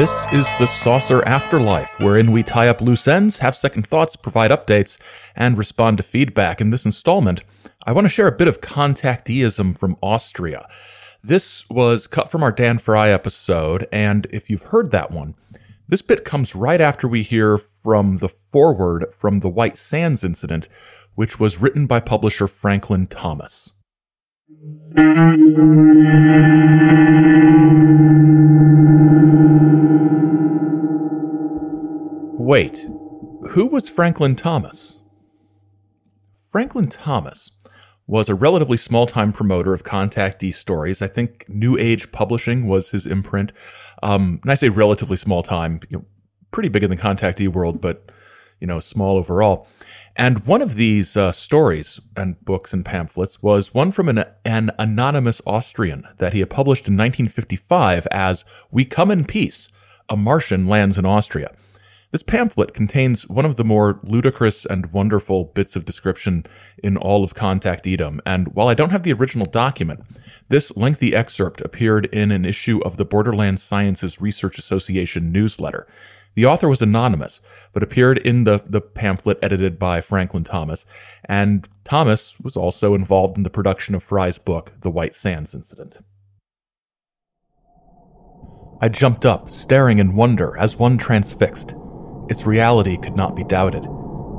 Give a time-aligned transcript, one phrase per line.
[0.00, 4.50] This is the Saucer Afterlife, wherein we tie up loose ends, have second thoughts, provide
[4.50, 4.96] updates,
[5.36, 6.58] and respond to feedback.
[6.58, 7.44] In this installment,
[7.84, 10.66] I want to share a bit of contacteeism from Austria.
[11.22, 15.34] This was cut from our Dan Fry episode, and if you've heard that one,
[15.86, 20.66] this bit comes right after we hear from the foreword from the White Sands incident,
[21.14, 23.72] which was written by publisher Franklin Thomas.
[32.50, 32.84] Wait,
[33.52, 34.98] who was Franklin Thomas?
[36.50, 37.52] Franklin Thomas
[38.08, 41.00] was a relatively small time promoter of contactee stories.
[41.00, 43.52] I think New Age Publishing was his imprint.
[44.02, 46.04] Um, and I say relatively small time, you know,
[46.50, 48.10] pretty big in the contactee world, but
[48.58, 49.68] you know, small overall.
[50.16, 54.72] And one of these uh, stories and books and pamphlets was one from an, an
[54.76, 59.68] anonymous Austrian that he had published in 1955 as We Come in Peace
[60.08, 61.54] A Martian Lands in Austria.
[62.12, 66.44] This pamphlet contains one of the more ludicrous and wonderful bits of description
[66.82, 70.00] in all of contacteedom, and while I don't have the original document,
[70.48, 75.86] this lengthy excerpt appeared in an issue of the Borderland Sciences Research Association newsletter.
[76.34, 77.40] The author was anonymous,
[77.72, 80.84] but appeared in the, the pamphlet edited by Franklin Thomas,
[81.26, 86.00] and Thomas was also involved in the production of Fry's book, The White Sands Incident.
[88.82, 91.74] I jumped up, staring in wonder as one transfixed.
[92.30, 93.82] Its reality could not be doubted.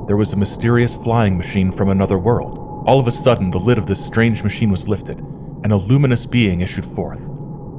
[0.06, 2.84] There was a mysterious flying machine from another world.
[2.86, 5.18] All of a sudden, the lid of this strange machine was lifted,
[5.62, 7.30] and a luminous being issued forth.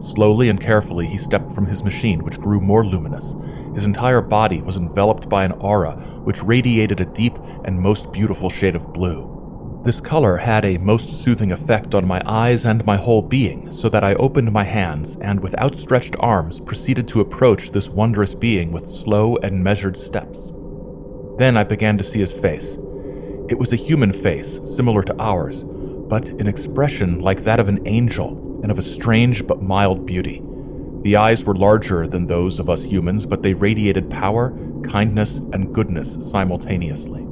[0.03, 3.35] Slowly and carefully, he stepped from his machine, which grew more luminous.
[3.73, 8.51] His entire body was enveloped by an aura which radiated a deep and most beautiful
[8.51, 9.32] shade of blue.
[9.83, 13.89] This color had a most soothing effect on my eyes and my whole being, so
[13.89, 18.71] that I opened my hands and, with outstretched arms, proceeded to approach this wondrous being
[18.71, 20.53] with slow and measured steps.
[21.37, 22.77] Then I began to see his face.
[23.49, 27.85] It was a human face, similar to ours, but an expression like that of an
[27.85, 30.41] angel and of a strange but mild beauty.
[31.01, 35.73] The eyes were larger than those of us humans, but they radiated power, kindness, and
[35.73, 37.27] goodness simultaneously.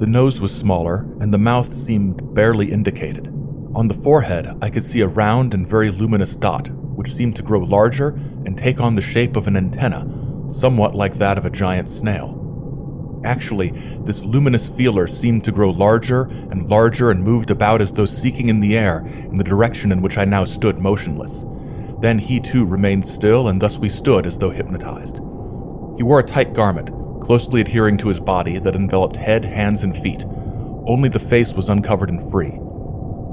[0.00, 3.26] The nose was smaller, and the mouth seemed barely indicated.
[3.74, 7.42] On the forehead, I could see a round and very luminous dot, which seemed to
[7.42, 10.08] grow larger and take on the shape of an antenna,
[10.48, 13.20] somewhat like that of a giant snail.
[13.26, 13.72] Actually,
[14.06, 18.48] this luminous feeler seemed to grow larger and larger and moved about as though seeking
[18.48, 21.44] in the air in the direction in which I now stood motionless.
[22.00, 25.16] Then he too remained still, and thus we stood as though hypnotized.
[25.98, 26.88] He wore a tight garment,
[27.20, 30.24] closely adhering to his body that enveloped head, hands, and feet.
[30.86, 32.58] Only the face was uncovered and free.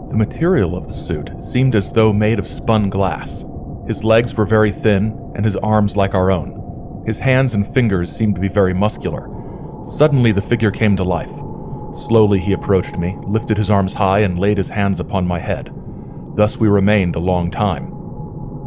[0.09, 3.43] The material of the suit seemed as though made of spun glass.
[3.87, 7.03] His legs were very thin, and his arms like our own.
[7.05, 9.29] His hands and fingers seemed to be very muscular.
[9.83, 11.31] Suddenly, the figure came to life.
[11.93, 15.71] Slowly, he approached me, lifted his arms high, and laid his hands upon my head.
[16.35, 17.93] Thus, we remained a long time.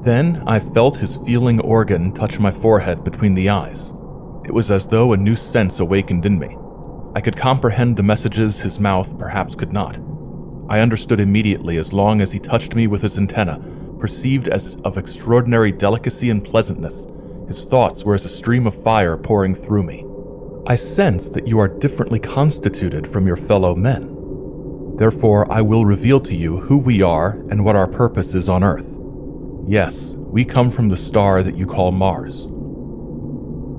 [0.03, 3.93] Then I felt his feeling organ touch my forehead between the eyes.
[4.51, 6.57] It was as though a new sense awakened in me.
[7.15, 10.01] I could comprehend the messages his mouth perhaps could not.
[10.69, 13.63] I understood immediately as long as he touched me with his antenna,
[14.01, 17.07] perceived as of extraordinary delicacy and pleasantness.
[17.47, 20.05] His thoughts were as a stream of fire pouring through me.
[20.67, 24.97] I sense that you are differently constituted from your fellow men.
[24.97, 28.65] Therefore, I will reveal to you who we are and what our purpose is on
[28.65, 28.99] Earth.
[29.65, 32.49] Yes, we come from the star that you call Mars.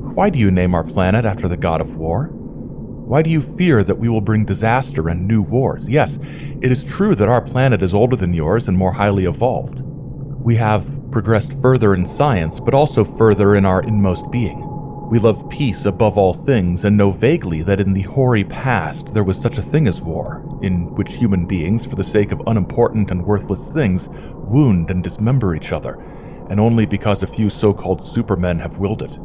[0.02, 2.26] Why do you name our planet after the god of war?
[2.26, 5.90] Why do you fear that we will bring disaster and new wars?
[5.90, 6.18] Yes,
[6.60, 9.82] it is true that our planet is older than yours and more highly evolved.
[9.86, 14.68] We have progressed further in science, but also further in our inmost being.
[15.10, 19.24] We love peace above all things and know vaguely that in the hoary past there
[19.24, 23.12] was such a thing as war, in which human beings, for the sake of unimportant
[23.12, 26.02] and worthless things, wound and dismember each other,
[26.50, 29.18] and only because a few so called supermen have willed it.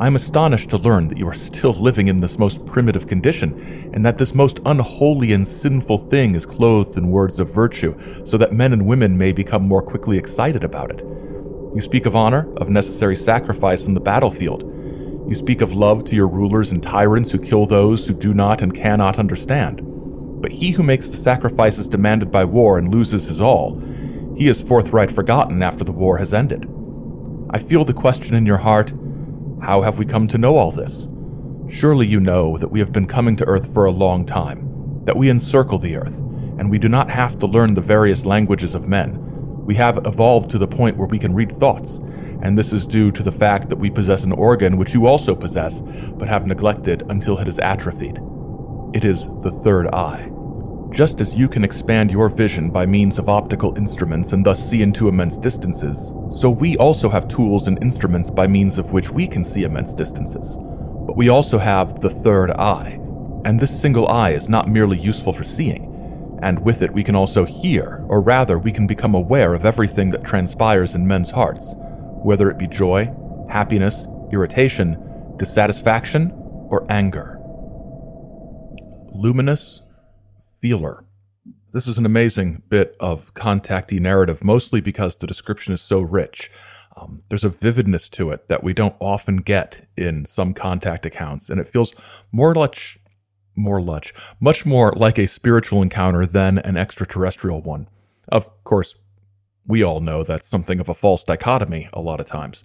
[0.00, 3.52] I am astonished to learn that you are still living in this most primitive condition,
[3.94, 7.96] and that this most unholy and sinful thing is clothed in words of virtue,
[8.26, 11.02] so that men and women may become more quickly excited about it.
[11.74, 14.64] You speak of honor, of necessary sacrifice on the battlefield.
[15.28, 18.62] You speak of love to your rulers and tyrants who kill those who do not
[18.62, 19.80] and cannot understand.
[20.42, 23.78] But he who makes the sacrifices demanded by war and loses his all,
[24.36, 26.68] he is forthright forgotten after the war has ended.
[27.50, 28.92] I feel the question in your heart
[29.64, 31.08] how have we come to know all this?
[31.70, 35.16] Surely you know that we have been coming to Earth for a long time, that
[35.16, 36.20] we encircle the Earth,
[36.58, 39.18] and we do not have to learn the various languages of men.
[39.64, 41.96] We have evolved to the point where we can read thoughts,
[42.42, 45.34] and this is due to the fact that we possess an organ which you also
[45.34, 48.20] possess, but have neglected until it is atrophied.
[48.92, 50.30] It is the third eye.
[50.94, 54.80] Just as you can expand your vision by means of optical instruments and thus see
[54.80, 59.26] into immense distances, so we also have tools and instruments by means of which we
[59.26, 60.56] can see immense distances.
[60.56, 63.00] But we also have the third eye,
[63.44, 67.16] and this single eye is not merely useful for seeing, and with it we can
[67.16, 71.74] also hear, or rather, we can become aware of everything that transpires in men's hearts,
[72.22, 73.12] whether it be joy,
[73.50, 76.30] happiness, irritation, dissatisfaction,
[76.70, 77.40] or anger.
[79.10, 79.83] Luminous
[80.64, 81.04] feeler.
[81.72, 86.50] This is an amazing bit of contactee narrative, mostly because the description is so rich.
[86.96, 91.50] Um, there's a vividness to it that we don't often get in some contact accounts,
[91.50, 91.94] and it feels
[92.32, 92.98] more much,
[93.54, 97.86] more much, much more like a spiritual encounter than an extraterrestrial one.
[98.30, 98.96] Of course,
[99.66, 102.64] we all know that's something of a false dichotomy a lot of times.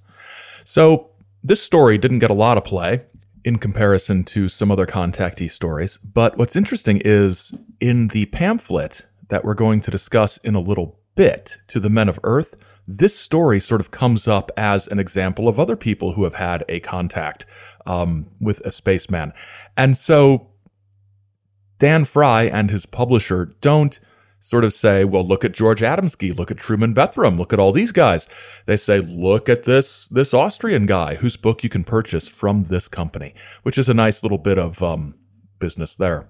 [0.64, 1.10] So
[1.44, 3.02] this story didn't get a lot of play
[3.44, 5.98] in comparison to some other contactee stories.
[5.98, 11.00] But what's interesting is in the pamphlet that we're going to discuss in a little
[11.16, 12.56] bit to the men of Earth,
[12.88, 16.64] this story sort of comes up as an example of other people who have had
[16.68, 17.46] a contact
[17.86, 19.34] um, with a spaceman.
[19.78, 20.50] And so
[21.78, 24.00] Dan Fry and his publisher don't
[24.40, 27.72] sort of say, well, look at George Adamski, look at Truman Bethurum, look at all
[27.72, 28.28] these guys.
[28.66, 32.88] They say, look at this this Austrian guy whose book you can purchase from this
[32.88, 33.34] company,
[33.64, 35.16] which is a nice little bit of um,
[35.60, 36.30] business there.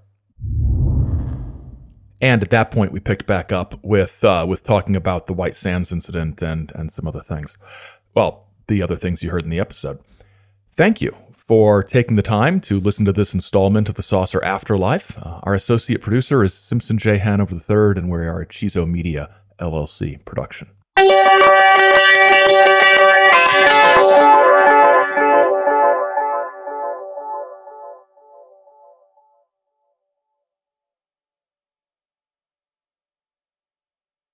[2.21, 5.56] And at that point, we picked back up with uh, with talking about the White
[5.56, 7.57] Sands incident and and some other things.
[8.13, 10.00] Well, the other things you heard in the episode.
[10.71, 11.15] Thank you
[11.50, 15.18] for taking the time to listen to this installment of the Saucer Afterlife.
[15.18, 17.18] Uh, our associate producer is Simpson J.
[17.18, 20.68] Hanover III, and we are a Chizo Media LLC production.